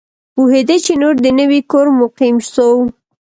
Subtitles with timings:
[0.33, 2.67] پوهېدی چي نور د نوي کور مقیم سو